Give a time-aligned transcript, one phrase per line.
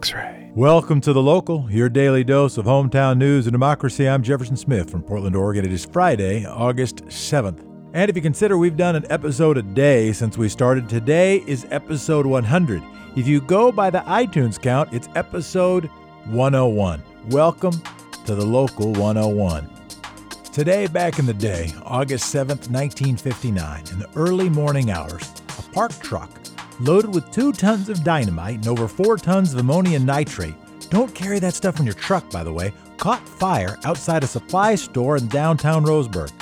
[0.00, 0.50] X ray.
[0.54, 4.08] Welcome to The Local, your daily dose of hometown news and democracy.
[4.08, 5.66] I'm Jefferson Smith from Portland, Oregon.
[5.66, 7.62] It is Friday, August 7th.
[7.92, 11.66] And if you consider we've done an episode a day since we started, today is
[11.70, 12.82] episode 100.
[13.14, 15.84] If you go by the iTunes count, it's episode
[16.28, 17.02] 101.
[17.28, 17.82] Welcome
[18.24, 19.68] to The Local 101.
[20.50, 25.92] Today, back in the day, August 7th, 1959, in the early morning hours, a park
[26.00, 26.30] truck
[26.80, 30.54] loaded with two tons of dynamite and over four tons of ammonium nitrate.
[30.90, 32.72] Don't carry that stuff in your truck, by the way.
[32.96, 36.32] Caught fire outside a supply store in downtown Roseburg.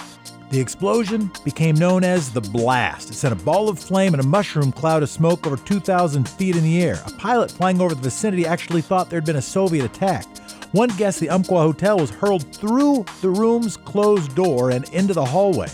[0.50, 3.10] The explosion became known as the blast.
[3.10, 6.56] It sent a ball of flame and a mushroom cloud of smoke over 2,000 feet
[6.56, 7.02] in the air.
[7.06, 10.24] A pilot flying over the vicinity actually thought there'd been a Soviet attack.
[10.72, 15.24] One guessed the Umpqua Hotel was hurled through the room's closed door and into the
[15.24, 15.68] hallway.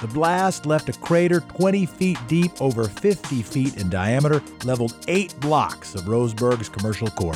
[0.00, 5.38] The blast left a crater 20 feet deep, over 50 feet in diameter, leveled eight
[5.40, 7.34] blocks of Roseburg's commercial core.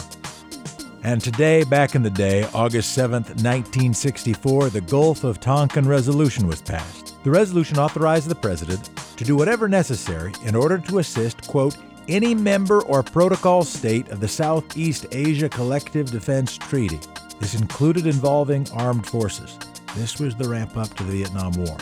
[1.03, 6.63] And today, back in the day, August 7, 1964, the Gulf of Tonkin Resolution was
[6.63, 7.23] passed.
[7.23, 11.77] The resolution authorized the president to do whatever necessary in order to assist, quote,
[12.09, 17.01] any member or protocol state of the Southeast Asia Collective Defense Treaty.
[17.41, 19.59] This included involving armed forces.
[19.95, 21.77] This was the ramp up to the Vietnam War.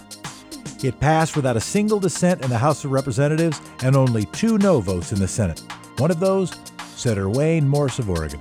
[0.82, 4.80] It passed without a single dissent in the House of Representatives and only two no
[4.80, 5.60] votes in the Senate.
[5.98, 6.52] One of those,
[6.96, 8.40] Senator Wayne Morse of Oregon.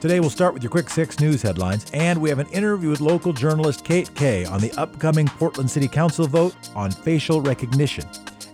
[0.00, 3.00] Today we'll start with your quick six news headlines, and we have an interview with
[3.00, 8.04] local journalist Kate Kaye on the upcoming Portland City Council vote on facial recognition.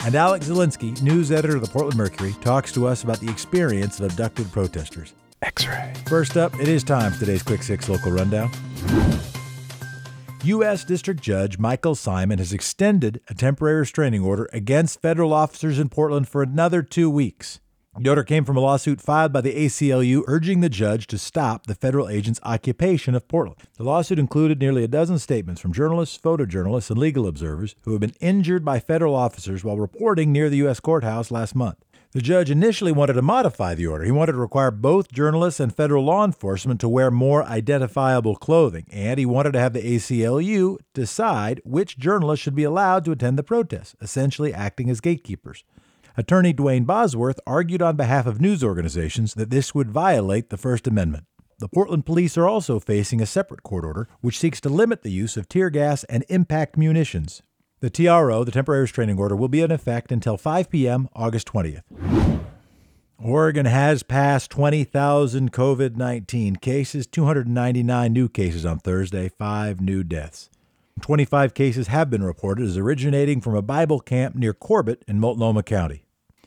[0.04, 4.00] And Alex Zielinski, news editor of the Portland Mercury, talks to us about the experience
[4.00, 5.14] of abducted protesters.
[5.42, 5.92] X ray.
[6.08, 8.50] First up, it is time for today's Quick Six local rundown.
[10.44, 10.84] U.S.
[10.84, 16.26] District Judge Michael Simon has extended a temporary restraining order against federal officers in Portland
[16.26, 17.60] for another two weeks.
[17.96, 21.66] The order came from a lawsuit filed by the ACLU urging the judge to stop
[21.66, 23.60] the federal agent's occupation of Portland.
[23.76, 28.00] The lawsuit included nearly a dozen statements from journalists, photojournalists, and legal observers who have
[28.00, 30.80] been injured by federal officers while reporting near the U.S.
[30.80, 31.77] courthouse last month.
[32.12, 34.05] The judge initially wanted to modify the order.
[34.05, 38.84] He wanted to require both journalists and federal law enforcement to wear more identifiable clothing,
[38.90, 43.39] and he wanted to have the ACLU decide which journalists should be allowed to attend
[43.39, 45.64] the protests, essentially acting as gatekeepers.
[46.14, 50.86] Attorney Dwayne Bosworth argued on behalf of news organizations that this would violate the First
[50.86, 51.24] Amendment.
[51.61, 55.11] The Portland police are also facing a separate court order which seeks to limit the
[55.11, 57.42] use of tear gas and impact munitions.
[57.82, 61.08] The TRO, the temporary restraining order, will be in effect until 5 p.m.
[61.16, 61.82] August 20th.
[63.18, 70.48] Oregon has passed 20,000 COVID 19 cases, 299 new cases on Thursday, five new deaths.
[71.00, 75.64] 25 cases have been reported as originating from a Bible camp near Corbett in Multnomah
[75.64, 76.04] County.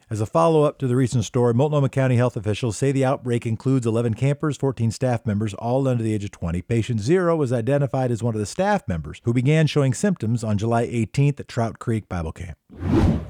[0.07, 3.43] As a follow up to the recent story, Multnomah County health officials say the outbreak
[3.47, 6.61] includes 11 campers, 14 staff members, all under the age of 20.
[6.61, 10.59] Patient zero was identified as one of the staff members who began showing symptoms on
[10.59, 12.55] July 18th at Trout Creek Bible Camp.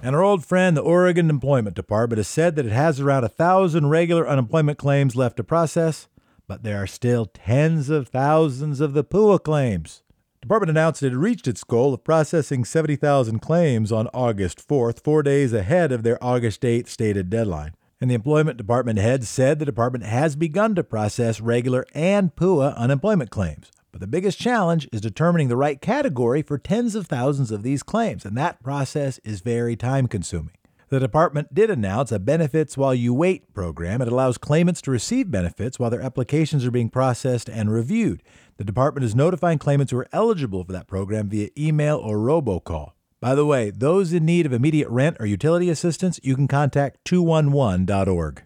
[0.03, 3.29] And our old friend, the Oregon Employment Department, has said that it has around a
[3.29, 6.09] thousand regular unemployment claims left to process,
[6.45, 10.03] but there are still tens of thousands of the PUA claims.
[10.45, 15.23] Department announced it had reached its goal of processing 70,000 claims on August 4th, four
[15.23, 17.73] days ahead of their August 8th stated deadline.
[17.99, 22.77] And the Employment Department head said the department has begun to process regular and PUA
[22.77, 23.71] unemployment claims.
[23.91, 27.81] But the biggest challenge is determining the right category for tens of thousands of these
[27.81, 30.53] claims, and that process is very time consuming.
[30.89, 34.03] The department did announce a Benefits While You Wait program.
[34.03, 38.21] It allows claimants to receive benefits while their applications are being processed and reviewed.
[38.57, 42.91] The department is notifying claimants who are eligible for that program via email or robocall.
[43.19, 47.03] By the way, those in need of immediate rent or utility assistance, you can contact
[47.05, 48.43] 211.org.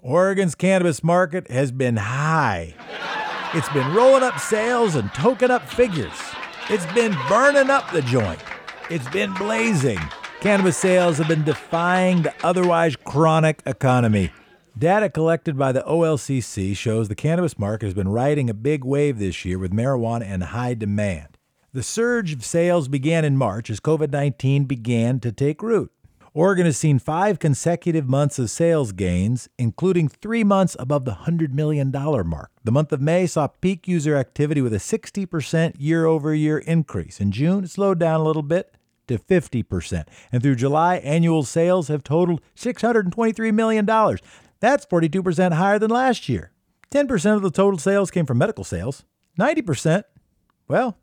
[0.00, 2.74] Oregon's cannabis market has been high.
[3.52, 6.18] It's been rolling up sales and token up figures.
[6.70, 8.40] It's been burning up the joint.
[8.88, 10.00] It's been blazing.
[10.40, 14.32] Cannabis sales have been defying the otherwise chronic economy.
[14.76, 19.18] Data collected by the OLCC shows the cannabis market has been riding a big wave
[19.18, 21.36] this year with marijuana in high demand.
[21.74, 25.92] The surge of sales began in March as COVID 19 began to take root.
[26.32, 31.50] Oregon has seen five consecutive months of sales gains, including three months above the $100
[31.50, 32.50] million mark.
[32.64, 37.20] The month of May saw peak user activity with a 60% year over year increase.
[37.20, 38.74] In June, it slowed down a little bit
[39.10, 40.06] to 50%.
[40.32, 43.86] And through July, annual sales have totaled $623 million.
[43.86, 46.52] That's 42% higher than last year.
[46.90, 49.04] 10% of the total sales came from medical sales.
[49.38, 50.04] 90%,
[50.66, 50.98] well,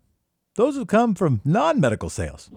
[0.55, 2.49] those have come from non medical sales.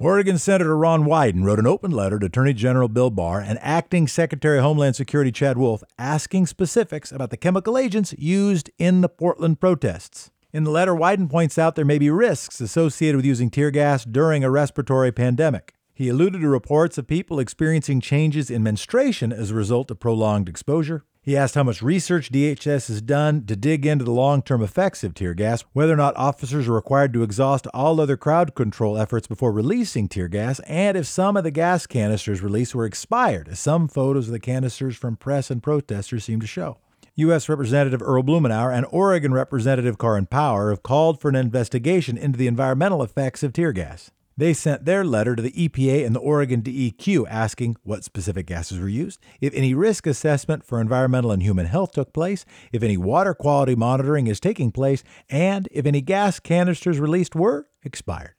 [0.00, 4.08] Oregon Senator Ron Wyden wrote an open letter to Attorney General Bill Barr and Acting
[4.08, 9.08] Secretary of Homeland Security Chad Wolf asking specifics about the chemical agents used in the
[9.08, 10.30] Portland protests.
[10.54, 14.04] In the letter, Wyden points out there may be risks associated with using tear gas
[14.04, 15.74] during a respiratory pandemic.
[15.92, 20.48] He alluded to reports of people experiencing changes in menstruation as a result of prolonged
[20.48, 21.02] exposure.
[21.20, 25.02] He asked how much research DHS has done to dig into the long term effects
[25.02, 28.96] of tear gas, whether or not officers are required to exhaust all other crowd control
[28.96, 33.48] efforts before releasing tear gas, and if some of the gas canisters released were expired,
[33.48, 36.78] as some photos of the canisters from press and protesters seem to show.
[37.16, 37.48] U.S.
[37.48, 42.48] Representative Earl Blumenauer and Oregon Representative Karin Power have called for an investigation into the
[42.48, 44.10] environmental effects of tear gas.
[44.36, 48.80] They sent their letter to the EPA and the Oregon DEQ asking what specific gases
[48.80, 52.96] were used, if any risk assessment for environmental and human health took place, if any
[52.96, 58.34] water quality monitoring is taking place, and if any gas canisters released were expired.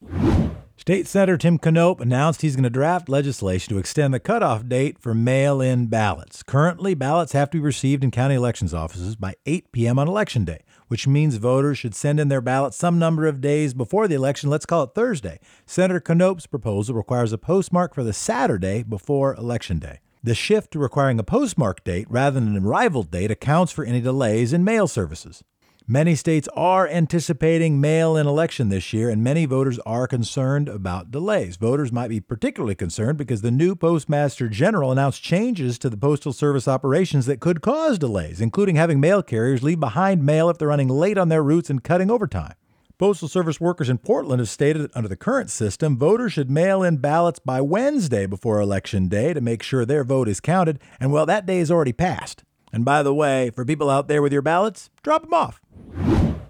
[0.78, 5.00] State Senator Tim Knopp announced he's going to draft legislation to extend the cutoff date
[5.00, 6.44] for mail in ballots.
[6.44, 9.98] Currently, ballots have to be received in county elections offices by 8 p.m.
[9.98, 13.74] on Election Day which means voters should send in their ballots some number of days
[13.74, 14.50] before the election.
[14.50, 15.40] Let's call it Thursday.
[15.66, 20.00] Senator Knopp's proposal requires a postmark for the Saturday before Election Day.
[20.24, 24.02] The shift to requiring a postmark date rather than an arrival date accounts for any
[24.02, 25.44] delays in mail services.
[25.88, 31.12] Many states are anticipating mail in election this year, and many voters are concerned about
[31.12, 31.58] delays.
[31.58, 36.34] Voters might be particularly concerned because the new Postmaster General announced changes to the Postal
[36.34, 40.70] Service operations that could cause delays, including having mail carriers leave behind mail if they're
[40.70, 42.56] running late on their routes and cutting overtime.
[42.98, 46.82] Postal Service workers in Portland have stated that under the current system, voters should mail
[46.82, 51.12] in ballots by Wednesday before Election Day to make sure their vote is counted, and
[51.12, 52.44] well, that day is already passed.
[52.74, 55.62] And by the way, for people out there with your ballots, drop them off.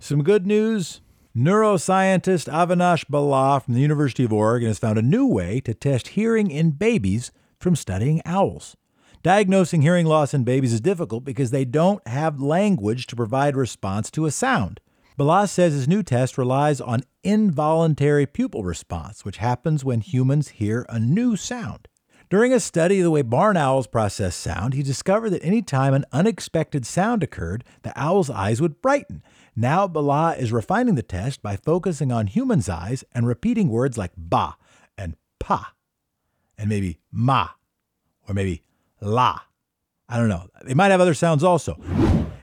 [0.06, 1.02] Some good news.
[1.36, 6.10] Neuroscientist Avinash Bala from the University of Oregon has found a new way to test
[6.10, 8.78] hearing in babies from studying owls.
[9.24, 14.12] Diagnosing hearing loss in babies is difficult because they don't have language to provide response
[14.12, 14.80] to a sound.
[15.18, 20.86] Bala says his new test relies on involuntary pupil response, which happens when humans hear
[20.88, 21.88] a new sound.
[22.30, 25.94] During a study of the way barn owls process sound, he discovered that any time
[25.94, 29.24] an unexpected sound occurred, the owl's eyes would brighten.
[29.56, 34.12] Now Bala is refining the test by focusing on humans' eyes and repeating words like
[34.18, 34.56] ba
[34.98, 35.74] and pa,
[36.58, 37.50] and maybe ma,
[38.28, 38.64] or maybe
[39.00, 39.40] la.
[40.10, 40.50] I don't know.
[40.64, 41.80] They might have other sounds also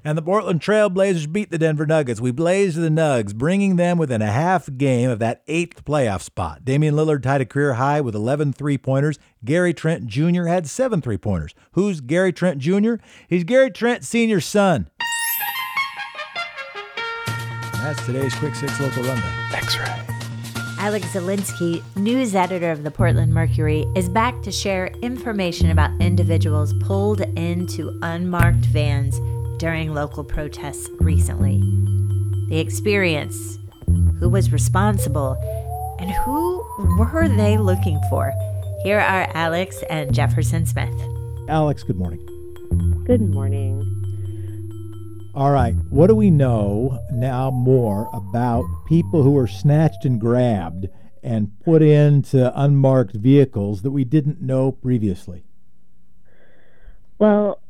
[0.04, 2.20] and the Portland Trailblazers beat the Denver Nuggets.
[2.20, 6.64] We blazed the Nugs, bringing them within a half game of that eighth playoff spot.
[6.64, 9.18] Damian Lillard tied a career high with 11 three pointers.
[9.44, 10.44] Gary Trent Jr.
[10.44, 11.54] had seven three pointers.
[11.72, 12.94] Who's Gary Trent Jr.?
[13.28, 14.90] He's Gary Trent Sr.'s son.
[17.92, 19.52] That's today's Quick Six Local Rundown.
[19.52, 19.84] X-Ray.
[20.78, 26.72] Alex Zielinski, news editor of the Portland Mercury, is back to share information about individuals
[26.80, 29.20] pulled into unmarked vans
[29.58, 31.60] during local protests recently.
[32.48, 33.58] The experience,
[34.18, 35.36] who was responsible,
[36.00, 36.64] and who
[36.98, 38.32] were they looking for?
[38.84, 40.98] Here are Alex and Jefferson Smith.
[41.46, 42.26] Alex, good morning.
[43.04, 43.91] Good morning.
[45.34, 50.88] All right, what do we know now more about people who were snatched and grabbed
[51.22, 55.44] and put into unmarked vehicles that we didn't know previously?
[57.18, 57.62] Well,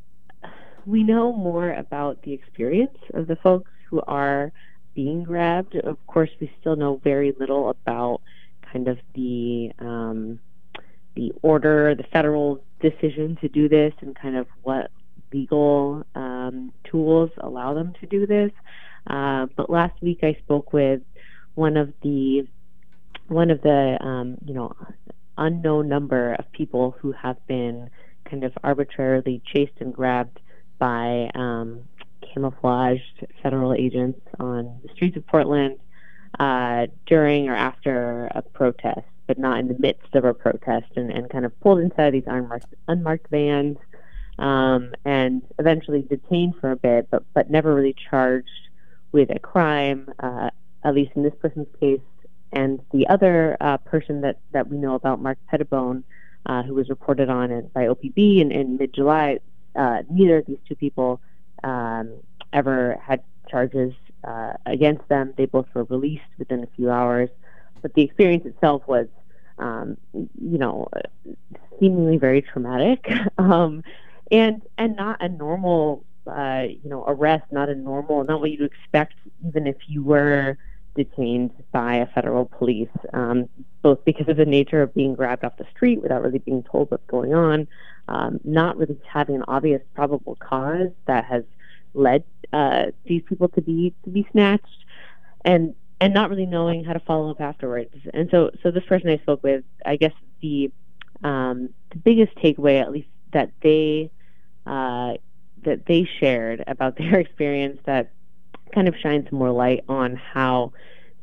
[0.87, 4.51] we know more about the experience of the folks who are
[4.97, 5.77] being grabbed.
[5.77, 8.23] Of course, we still know very little about
[8.73, 10.41] kind of the um,
[11.15, 14.91] the order, the federal decision to do this, and kind of what
[15.33, 16.32] legal um,
[16.85, 18.51] tools allow them to do this.
[19.07, 21.03] Uh, but last week, I spoke with
[21.55, 22.47] one of the
[23.29, 24.75] one of the um, you know
[25.39, 27.91] unknown number of people who have been
[28.29, 30.41] kind of arbitrarily chased and grabbed
[30.79, 31.81] by um,
[32.33, 35.79] camouflaged federal agents on the streets of Portland
[36.39, 41.11] uh, during or after a protest, but not in the midst of a protest, and,
[41.11, 43.77] and kind of pulled inside these unmarked, unmarked vans
[44.43, 48.49] um, and eventually detained for a bit, but, but never really charged
[49.13, 50.51] with a crime, uh,
[50.83, 52.01] at least in this person's case.
[52.53, 56.03] And the other uh, person that, that we know about, Mark Pettibone,
[56.45, 59.39] uh, who was reported on it by OPB in, in mid July,
[59.77, 61.21] uh, neither of these two people
[61.63, 62.13] um,
[62.53, 63.95] ever had charges
[64.25, 65.35] uh, against them.
[65.37, 67.31] They both were released within a few hours,
[67.81, 69.07] but the experience itself was,
[69.59, 70.89] um, you know,
[71.79, 73.09] seemingly very traumatic,
[73.39, 73.85] um,
[74.33, 77.45] and and not a normal, uh, you know, arrest.
[77.53, 79.15] Not a normal, not what you'd expect,
[79.47, 80.57] even if you were
[80.97, 83.49] detained by a federal police, um,
[83.83, 86.91] both because of the nature of being grabbed off the street without really being told
[86.91, 87.67] what's going on,
[88.09, 91.45] um, not really having an obvious probable cause that has
[91.95, 94.85] led uh, these people to be to be snatched,
[95.45, 97.95] and and not really knowing how to follow up afterwards.
[98.13, 100.73] And so, so this person I spoke with, I guess the
[101.23, 104.11] um, the biggest takeaway, at least that they
[104.67, 105.15] uh,
[105.65, 108.11] that they shared about their experience, that
[108.75, 110.73] kind of shines more light on how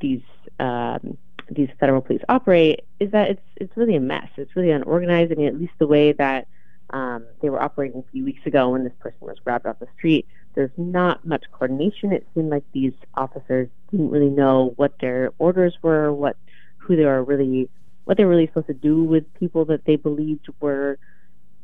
[0.01, 0.21] these
[0.59, 1.17] um,
[1.51, 4.27] these federal police operate, is that it's it's really a mess.
[4.37, 5.31] It's really unorganized.
[5.31, 6.47] I mean, at least the way that
[6.91, 9.87] um, they were operating a few weeks ago when this person was grabbed off the
[9.97, 12.11] street there's not much coordination.
[12.11, 16.35] It seemed like these officers didn't really know what their orders were, what
[16.77, 17.69] who they were really,
[18.05, 20.97] what they were really supposed to do with people that they believed were,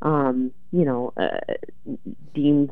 [0.06, 1.40] um, you know, uh,
[2.36, 2.72] deemed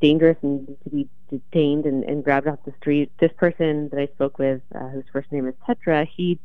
[0.00, 3.12] dangerous and to be detained and, and grabbed off the street.
[3.20, 6.40] This person that I spoke with, uh, whose first name is Tetra, he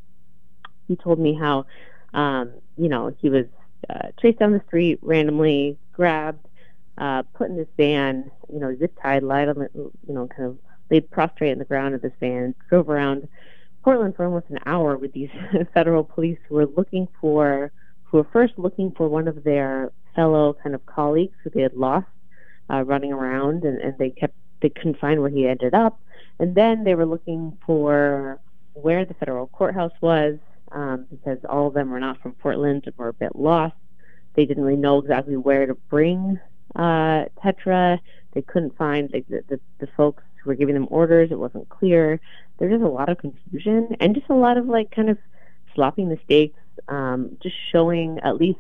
[0.87, 1.65] he told me how,
[2.13, 3.45] um, you know, he was
[3.89, 6.45] uh, chased down the street randomly, grabbed,
[6.97, 10.49] uh, put in this van, you know, zip tied, lied on the, you know, kind
[10.49, 10.57] of
[10.89, 13.29] laid prostrate in the ground of this van, drove around
[13.81, 15.29] Portland for almost an hour with these
[15.73, 17.71] federal police who were looking for,
[18.03, 21.73] who were first looking for one of their fellow kind of colleagues who they had
[21.73, 22.07] lost
[22.69, 25.99] uh, running around, and, and they kept they couldn't find where he ended up,
[26.39, 28.39] and then they were looking for
[28.73, 30.37] where the federal courthouse was
[30.71, 33.75] um, because all of them were not from Portland and were a bit lost.
[34.35, 36.39] They didn't really know exactly where to bring
[36.75, 37.99] uh, Tetra.
[38.33, 41.31] They couldn't find the, the, the folks who were giving them orders.
[41.31, 42.19] It wasn't clear.
[42.57, 45.17] There's just a lot of confusion and just a lot of like kind of
[45.75, 46.57] sloppy mistakes.
[46.87, 48.59] Um, just showing at least,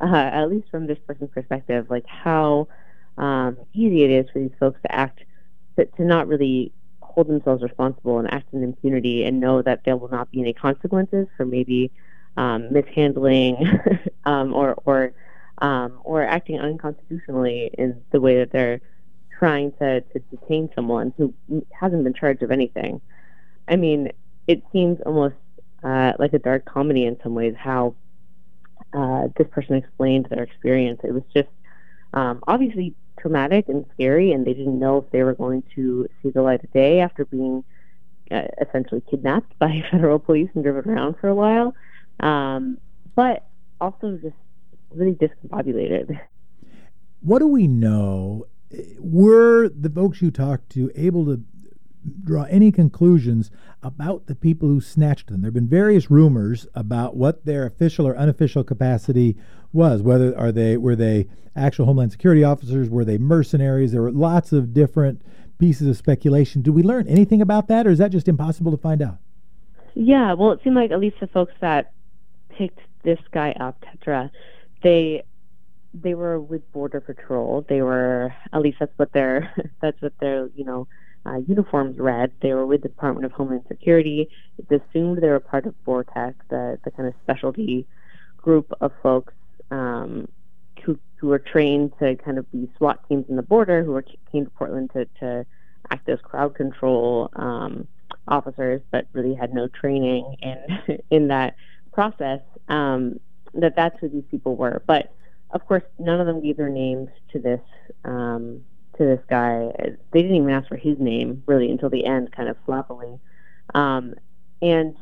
[0.00, 2.68] uh, at least from this person's perspective, like how
[3.16, 5.20] um, easy it is for these folks to act,
[5.76, 9.96] to, to not really hold themselves responsible and act in impunity and know that there
[9.96, 11.90] will not be any consequences for maybe
[12.36, 13.80] um, mishandling
[14.24, 15.12] um, or or
[15.58, 18.80] um, or acting unconstitutionally in the way that they're
[19.36, 21.34] trying to, to detain someone who
[21.72, 23.00] hasn't been charged of anything.
[23.66, 24.12] I mean,
[24.46, 25.34] it seems almost
[25.82, 27.94] uh, like a dark comedy in some ways how
[28.92, 31.00] uh, this person explained their experience.
[31.04, 31.48] It was just
[32.14, 36.30] um, obviously traumatic and scary, and they didn't know if they were going to see
[36.30, 37.64] the light of day after being
[38.30, 41.74] uh, essentially kidnapped by federal police and driven around for a while.
[42.20, 42.78] Um,
[43.14, 43.46] but
[43.80, 44.36] also just
[44.94, 46.18] really discombobulated.
[47.20, 48.46] What do we know?
[48.98, 51.42] Were the folks you talked to able to
[52.08, 53.50] draw any conclusions
[53.82, 55.40] about the people who snatched them?
[55.40, 59.36] There have been various rumors about what their official or unofficial capacity
[59.72, 60.02] was.
[60.02, 62.88] Whether are they were they actual Homeland Security officers?
[62.88, 63.92] Were they mercenaries?
[63.92, 65.22] There were lots of different
[65.58, 66.62] pieces of speculation.
[66.62, 69.18] Do we learn anything about that, or is that just impossible to find out?
[69.94, 71.92] Yeah, well, it seemed like at least the folks that
[72.50, 74.30] picked this guy up, Tetra,
[74.82, 75.24] they
[75.94, 77.64] they were with border patrol.
[77.68, 80.86] They were at least that's what their that's what their you know
[81.26, 82.32] uh, uniforms read.
[82.40, 84.28] They were with the Department of Homeland Security.
[84.58, 87.86] It's assumed they were part of BORTAC, the the kind of specialty
[88.36, 89.34] group of folks
[89.70, 90.28] um,
[90.84, 94.04] who who were trained to kind of be SWAT teams in the border, who were,
[94.32, 95.46] came to Portland to to
[95.90, 97.86] act as crowd control um,
[98.26, 101.56] officers, but really had no training in in that
[101.92, 102.40] process.
[102.68, 103.20] Um,
[103.54, 104.82] that that's who these people were.
[104.86, 105.12] But
[105.50, 107.60] of course, none of them gave their names to this
[108.04, 108.64] um,
[108.98, 109.70] to this guy.
[110.12, 113.18] They didn't even ask for his name really until the end, kind of sloppily.
[113.74, 114.14] Um,
[114.60, 114.96] and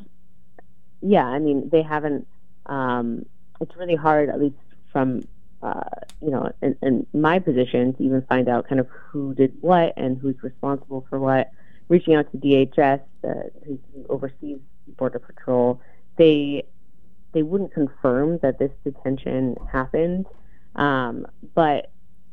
[1.01, 2.27] yeah, I mean, they haven't.
[2.65, 3.25] Um,
[3.59, 4.55] it's really hard, at least
[4.91, 5.23] from
[5.61, 5.81] uh,
[6.21, 9.93] you know, in, in my position, to even find out kind of who did what
[9.97, 11.51] and who's responsible for what.
[11.89, 13.33] Reaching out to DHS, uh,
[13.65, 14.59] who oversees
[14.97, 15.79] Border Patrol,
[16.17, 16.65] they
[17.31, 20.25] they wouldn't confirm that this detention happened,
[20.75, 21.25] um,
[21.55, 21.91] but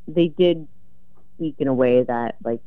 [0.08, 0.66] they did
[1.36, 2.66] speak in a way that, like,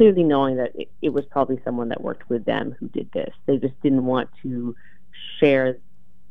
[0.00, 3.34] clearly knowing that it, it, was probably someone that worked with them who did this.
[3.46, 4.74] They just didn't want to
[5.38, 5.76] share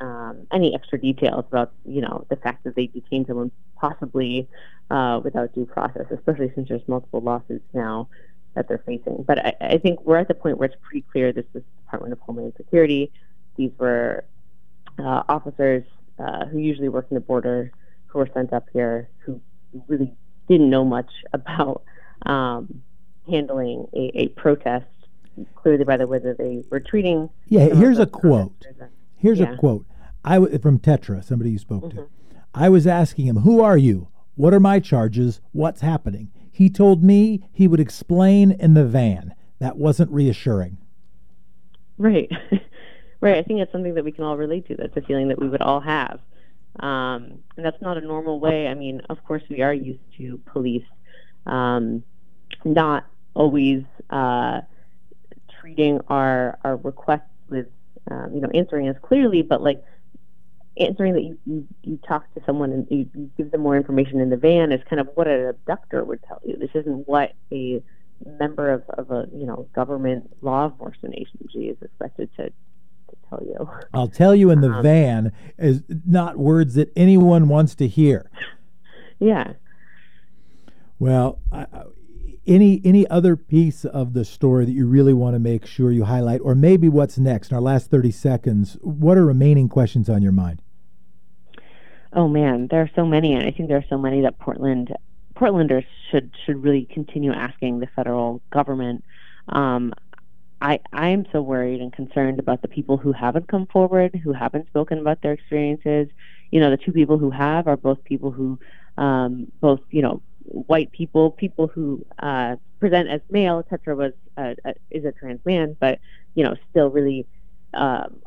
[0.02, 4.48] um, any extra details about, you know, the fact that they detained someone possibly
[4.90, 8.08] uh, without due process, especially since there's multiple lawsuits now
[8.56, 9.24] that they're facing.
[9.28, 12.14] But I, I think we're at the point where it's pretty clear this is Department
[12.14, 13.12] of Homeland Security.
[13.56, 14.24] These were
[14.98, 15.84] uh, officers
[16.18, 17.72] uh, who usually work in the border
[18.08, 19.40] who were sent up here who
[19.88, 20.12] really
[20.50, 21.84] didn't know much about
[22.26, 22.82] um,
[23.30, 24.86] handling a, a, protest,
[25.56, 27.30] clearly by the way that they were treating.
[27.48, 28.66] Yeah, here's a quote.
[29.16, 29.54] Here's yeah.
[29.54, 29.86] a quote.
[30.26, 32.00] I w- from Tetra, somebody you spoke mm-hmm.
[32.00, 32.08] to.
[32.54, 34.10] I was asking him, "Who are you?
[34.36, 35.40] What are my charges?
[35.54, 39.34] What's happening?" He told me he would explain in the van.
[39.60, 40.78] That wasn't reassuring.
[41.98, 42.30] Right.
[43.22, 43.38] right.
[43.38, 44.76] I think it's something that we can all relate to.
[44.76, 46.20] That's a feeling that we would all have.
[46.80, 48.68] Um, and that's not a normal way.
[48.68, 50.86] I mean, of course, we are used to police
[51.46, 52.04] um,
[52.64, 54.62] not always uh,
[55.60, 57.68] treating our, our requests with,
[58.10, 59.84] um, you know, answering as clearly, but like
[60.78, 64.20] answering that you, you, you talk to someone and you, you give them more information
[64.20, 66.56] in the van is kind of what an abductor would tell you.
[66.58, 67.84] This isn't what a
[68.26, 72.52] member of, of a you know government law enforcement agency is expected to
[73.10, 73.70] to tell you.
[73.94, 78.30] I'll tell you in the um, van is not words that anyone wants to hear.
[79.20, 79.54] Yeah.
[80.98, 81.66] Well, I,
[82.50, 86.06] any any other piece of the story that you really want to make sure you
[86.06, 88.78] highlight, or maybe what's next in our last thirty seconds?
[88.82, 90.62] What are remaining questions on your mind?
[92.12, 94.94] Oh man, there are so many, and I think there are so many that Portland
[95.36, 99.04] Portlanders should should really continue asking the federal government.
[99.48, 99.94] Um,
[100.62, 104.34] I I am so worried and concerned about the people who haven't come forward, who
[104.34, 106.10] haven't spoken about their experiences.
[106.52, 108.60] You know, the two people who have are both people who,
[108.98, 113.64] um, both you know, white people, people who uh, present as male.
[113.64, 116.00] Tetra was uh, uh, is a trans man, but
[116.36, 117.26] you know, still really
[117.74, 118.20] um,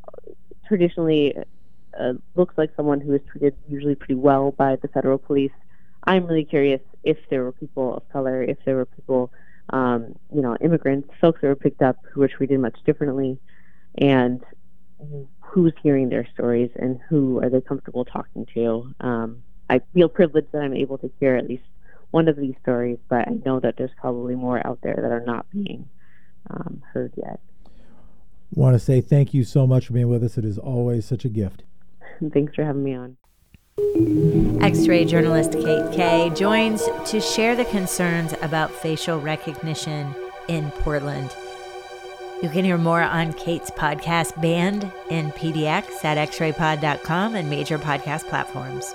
[0.66, 1.34] traditionally
[1.98, 5.52] uh, looks like someone who is treated usually pretty well by the federal police.
[6.04, 9.32] I'm really curious if there were people of color, if there were people,
[9.70, 13.38] um, you know, immigrants, folks that were picked up who were treated much differently,
[13.98, 14.42] and
[15.40, 18.94] who's hearing their stories and who are they comfortable talking to.
[19.00, 21.64] Um, I feel privileged that I'm able to hear at least
[22.10, 25.24] one of these stories, but I know that there's probably more out there that are
[25.24, 25.88] not being
[26.50, 27.40] um, heard yet.
[28.54, 30.36] Want to say thank you so much for being with us.
[30.36, 31.62] It is always such a gift.
[32.32, 33.16] Thanks for having me on.
[34.62, 40.14] X ray journalist Kate Kaye joins to share the concerns about facial recognition
[40.48, 41.34] in Portland.
[42.42, 48.28] You can hear more on Kate's podcast Banned in PDX at xraypod.com and major podcast
[48.28, 48.94] platforms.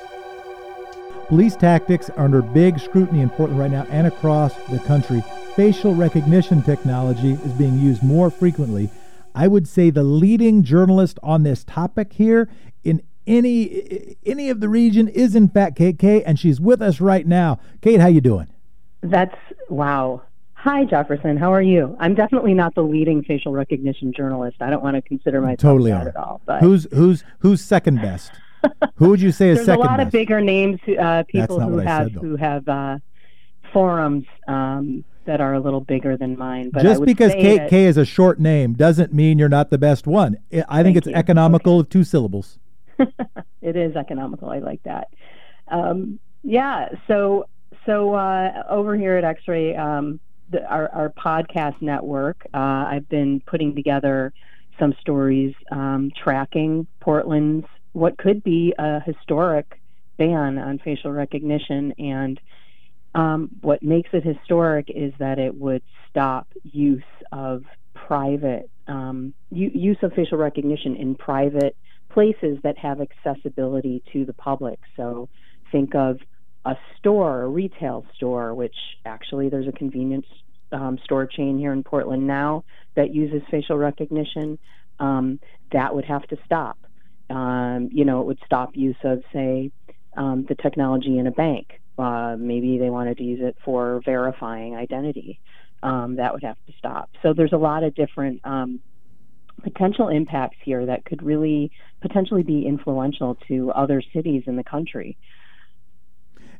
[1.28, 5.24] Police tactics are under big scrutiny in Portland right now and across the country.
[5.56, 8.90] Facial recognition technology is being used more frequently.
[9.34, 12.50] I would say the leading journalist on this topic here
[12.84, 17.00] in any any of the region is in fact Kate Kaye, and she's with us
[17.00, 17.60] right now.
[17.82, 18.48] Kate, how you doing?
[19.02, 19.36] That's
[19.70, 20.24] wow.
[20.54, 21.38] Hi, Jefferson.
[21.38, 21.96] How are you?
[22.00, 24.58] I'm definitely not the leading facial recognition journalist.
[24.60, 26.42] I don't want to consider myself totally that at all.
[26.46, 28.32] But who's who's who's second best?
[28.96, 29.86] Who would you say is There's second?
[29.86, 30.08] a lot best?
[30.08, 32.98] of bigger names, uh, people who have said, who have uh,
[33.72, 36.72] forums um, that are a little bigger than mine.
[36.72, 39.78] But just because Kate that, K is a short name doesn't mean you're not the
[39.78, 40.38] best one.
[40.68, 41.14] I think it's you.
[41.14, 41.80] economical okay.
[41.82, 42.58] of two syllables.
[43.62, 44.50] it is economical.
[44.50, 45.10] I like that.
[45.68, 46.90] Um, yeah.
[47.08, 47.48] So
[47.86, 50.20] so uh, over here at X-Ray, um,
[50.68, 54.34] our, our podcast network, uh, I've been putting together
[54.80, 59.80] some stories um, tracking Portland's what could be a historic
[60.18, 61.94] ban on facial recognition.
[61.98, 62.40] And
[63.16, 69.98] um, what makes it historic is that it would stop use of private um, use
[70.02, 71.76] of facial recognition in private
[72.18, 74.80] places that have accessibility to the public.
[74.96, 75.30] So
[75.72, 76.18] think of
[76.66, 78.74] a store, a retail store, which
[79.06, 80.26] actually there's a convenience
[80.72, 82.64] um, store chain here in Portland now
[82.96, 84.58] that uses facial recognition.
[85.00, 85.40] Um,
[85.72, 86.80] that would have to stop.
[87.30, 89.70] Um, you know, it would stop use of, say,
[90.16, 91.68] um, the technology in a bank.
[92.00, 95.40] Uh, maybe they wanted to use it for verifying identity.
[95.84, 97.12] Um, that would have to stop.
[97.22, 98.80] So there's a lot of different um,
[99.64, 105.18] potential impacts here that could really potentially be influential to other cities in the country.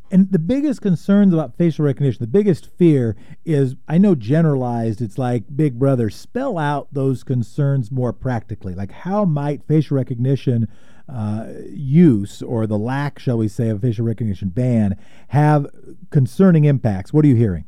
[0.10, 5.18] And the biggest concerns about facial recognition, the biggest fear is I know generalized, it's
[5.18, 6.10] like Big Brother.
[6.10, 8.74] Spell out those concerns more practically.
[8.74, 10.70] Like, how might facial recognition
[11.10, 14.96] uh, use or the lack, shall we say, of facial recognition ban
[15.30, 15.68] have
[16.10, 17.12] concerning impacts?
[17.12, 17.66] What are you hearing?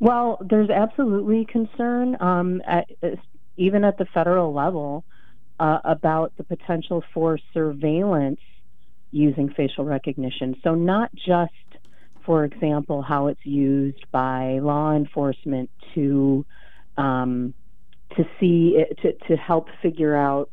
[0.00, 2.62] Well, there's absolutely concern, um,
[3.58, 5.04] even at the federal level,
[5.60, 8.40] uh, about the potential for surveillance
[9.10, 10.56] using facial recognition.
[10.62, 11.52] So, not just,
[12.24, 16.46] for example, how it's used by law enforcement to
[16.96, 17.54] um,
[18.16, 20.50] to see to to help figure out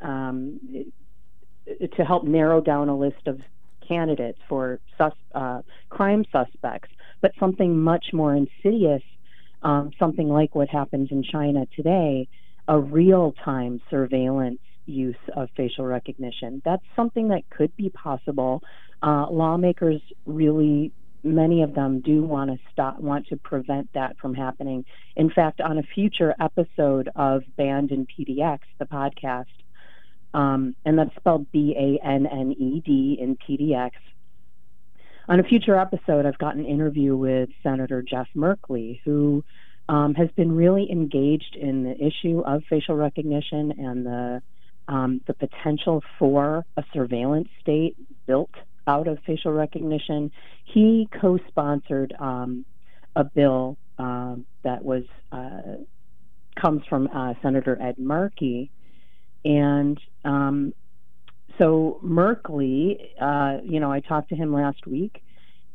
[0.00, 0.60] um,
[1.96, 3.40] to help narrow down a list of
[3.86, 6.88] candidates for sus, uh, crime suspects,
[7.20, 9.02] but something much more insidious,
[9.62, 12.28] um, something like what happens in China today,
[12.68, 16.60] a real time surveillance use of facial recognition.
[16.64, 18.62] That's something that could be possible.
[19.02, 20.92] Uh, lawmakers really
[21.24, 24.84] many of them do want to stop, want to prevent that from happening.
[25.16, 29.46] In fact, on a future episode of Banned in PDX, the podcast,
[30.34, 33.92] um, and that's spelled B A N N E D in PDX.
[35.26, 39.42] On a future episode, I've got an interview with Senator Jeff Merkley, who
[39.88, 44.42] um, has been really engaged in the issue of facial recognition and the
[44.86, 48.50] um, the potential for a surveillance state built
[48.86, 50.30] out of facial recognition.
[50.64, 52.66] He co-sponsored um,
[53.16, 55.76] a bill uh, that was uh,
[56.60, 58.70] comes from uh, Senator Ed Markey,
[59.44, 60.74] and um,
[61.58, 65.22] so Merkley, uh, you know, I talked to him last week,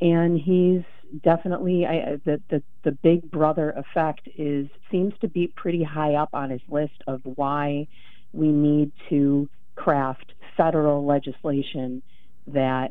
[0.00, 0.82] and he's
[1.22, 6.30] definitely I, the, the the big brother effect is seems to be pretty high up
[6.32, 7.86] on his list of why
[8.32, 12.02] we need to craft federal legislation
[12.48, 12.90] that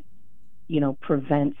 [0.68, 1.56] you know prevents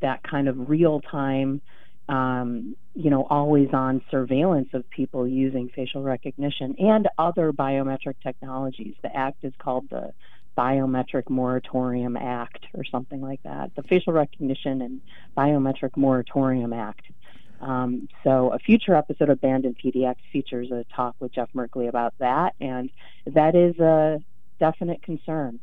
[0.00, 1.60] that kind of real time
[2.08, 8.94] um, you know always on surveillance of people using facial recognition and other biometric technologies.
[9.02, 10.12] The act is called the
[10.60, 15.00] Biometric Moratorium Act or something like that, the Facial Recognition and
[15.34, 17.00] Biometric Moratorium Act.
[17.62, 21.88] Um, so a future episode of Banned in PDX features a talk with Jeff Merkley
[21.88, 22.90] about that, and
[23.26, 24.18] that is a
[24.58, 25.60] definite concern.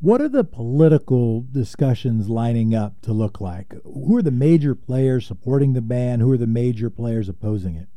[0.00, 3.74] What are the political discussions lining up to look like?
[3.82, 6.20] Who are the major players supporting the ban?
[6.20, 7.88] Who are the major players opposing it?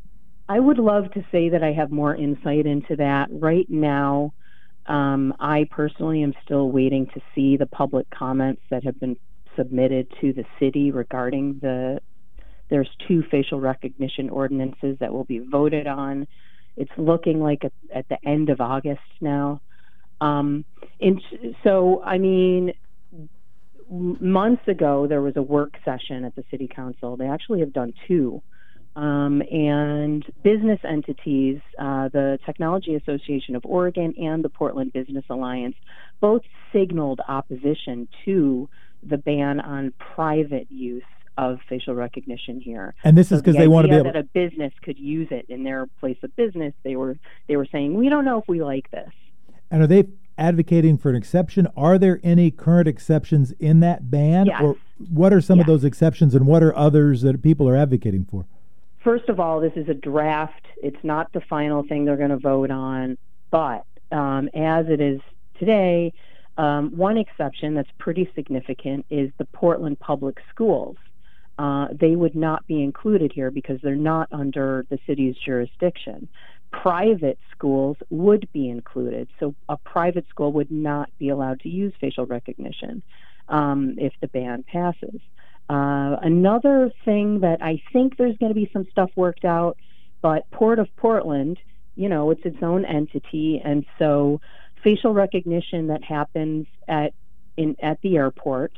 [0.50, 3.28] I would love to say that I have more insight into that.
[3.32, 4.34] Right now,
[4.88, 9.18] um, I personally am still waiting to see the public comments that have been
[9.56, 12.00] submitted to the city regarding the.
[12.70, 16.26] There's two facial recognition ordinances that will be voted on.
[16.78, 17.64] It's looking like
[17.94, 19.60] at, the end of August now.
[20.22, 20.64] Um,
[21.02, 21.22] and
[21.66, 22.74] so, I mean,
[23.90, 27.18] months ago there was a work session at the city council.
[27.18, 28.42] They actually have done two
[28.96, 35.76] um, and business entities, uh, the Technology Association of Oregon and the Portland Business Alliance,
[36.20, 36.42] both
[36.74, 38.70] signaled opposition to
[39.04, 41.04] the ban on private use
[41.38, 42.94] of facial recognition here.
[43.04, 45.00] And this so is because the they want to be able that a business could
[45.00, 46.74] use it in their place of business.
[46.84, 49.10] They were they were saying we don't know if we like this.
[49.72, 50.06] And are they
[50.38, 51.68] advocating for an exception?
[51.78, 54.62] Are there any current exceptions in that ban, yes.
[54.62, 54.76] or
[55.10, 55.64] what are some yes.
[55.64, 58.46] of those exceptions, and what are others that people are advocating for?
[59.04, 60.66] First of all, this is a draft.
[60.82, 63.18] It's not the final thing they're going to vote on.
[63.50, 65.20] But um, as it is
[65.60, 66.14] today,
[66.58, 70.98] um, one exception that's pretty significant is the Portland Public Schools.
[71.58, 76.28] Uh, they would not be included here because they're not under the city's jurisdiction.
[76.72, 81.94] Private schools would be included, so a private school would not be allowed to use
[82.00, 83.04] facial recognition
[83.50, 85.20] um, if the ban passes.
[85.72, 89.78] Uh, another thing that I think there's going to be some stuff worked out,
[90.22, 91.60] but Port of Portland,
[91.96, 94.42] you know, it's its own entity, and so
[94.84, 97.14] facial recognition that happens at
[97.56, 98.74] in at the airport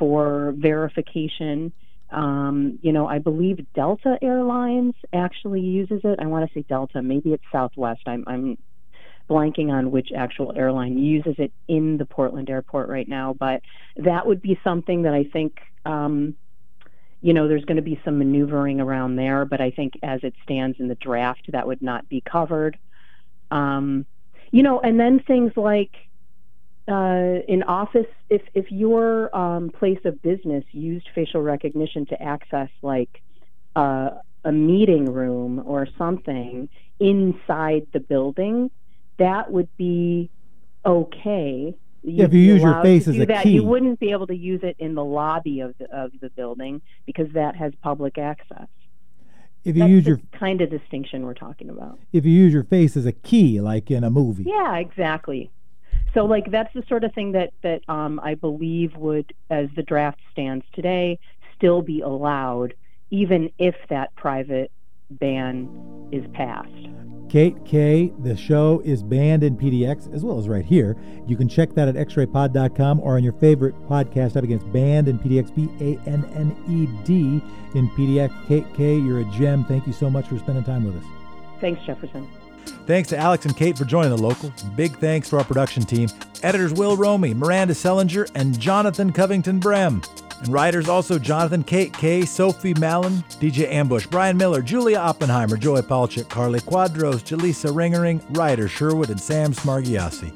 [0.00, 1.72] for verification.
[2.10, 6.18] Um, you know, I believe Delta Airlines actually uses it.
[6.20, 8.02] I want to say Delta, maybe it's Southwest.
[8.06, 8.58] I'm, I'm
[9.28, 13.62] blanking on which actual airline uses it in the Portland airport right now, but
[13.96, 16.36] that would be something that I think, um,
[17.20, 20.34] you know, there's going to be some maneuvering around there, but I think as it
[20.42, 22.78] stands in the draft, that would not be covered.
[23.50, 24.06] Um,
[24.52, 25.90] you know, and then things like
[26.88, 32.68] uh, in office, if if your um, place of business used facial recognition to access
[32.80, 33.22] like
[33.74, 34.10] uh,
[34.44, 36.68] a meeting room or something
[37.00, 38.70] inside the building,
[39.18, 40.30] that would be
[40.84, 41.74] okay.
[42.02, 43.42] if you use your face as a that.
[43.42, 46.30] key, you wouldn't be able to use it in the lobby of the of the
[46.30, 48.68] building because that has public access.
[49.64, 51.98] If you That's use the your kind of distinction we're talking about.
[52.12, 54.44] If you use your face as a key, like in a movie.
[54.46, 55.50] Yeah, exactly.
[56.14, 59.82] So, like that's the sort of thing that that um, I believe would, as the
[59.82, 61.18] draft stands today,
[61.56, 62.74] still be allowed,
[63.10, 64.70] even if that private
[65.10, 66.70] ban is passed.
[67.36, 68.14] Kate Kaye.
[68.20, 70.96] the show is banned in PDX as well as right here.
[71.26, 75.18] You can check that at xraypod.com or on your favorite podcast app against banned in
[75.18, 77.42] PDX, B A N N E D
[77.78, 78.32] in PDX.
[78.48, 79.66] Kate Kaye, you're a gem.
[79.66, 81.04] Thank you so much for spending time with us.
[81.60, 82.26] Thanks, Jefferson.
[82.86, 84.50] Thanks to Alex and Kate for joining the local.
[84.74, 86.08] Big thanks to our production team,
[86.42, 90.25] editors Will Romy, Miranda Sellinger, and Jonathan Covington Brem.
[90.38, 95.80] And writers also Jonathan Kate K, Sophie Mallon, DJ Ambush, Brian Miller, Julia Oppenheimer, Joy
[95.80, 100.32] Palchik, Carly Quadros, Jaleesa Ringering, Ryder Sherwood, and Sam Smargiassi.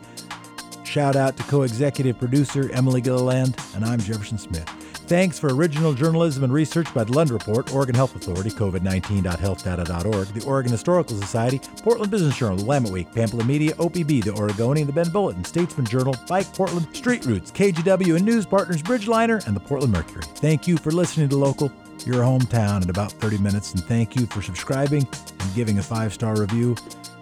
[0.85, 4.80] Shout out to co executive producer Emily Gilliland, and I'm Jefferson Smith.
[5.11, 10.45] Thanks for original journalism and research by the Lund Report, Oregon Health Authority, COVID19.healthdata.org, the
[10.47, 14.93] Oregon Historical Society, Portland Business Journal, The Willamette Week, Pamplin Media, OPB, The Oregonian, The
[14.93, 19.59] Bend Bulletin, Statesman Journal, Bike Portland, Street Roots, KGW, and news partners Bridgeliner and the
[19.59, 20.23] Portland Mercury.
[20.37, 21.73] Thank you for listening to Local,
[22.07, 25.09] your hometown in about 30 minutes, and thank you for subscribing
[25.41, 26.77] and giving a five star review.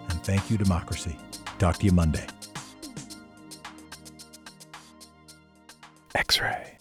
[0.09, 1.17] And thank you, Democracy.
[1.57, 2.27] Talk to you Monday.
[6.13, 6.78] X ray.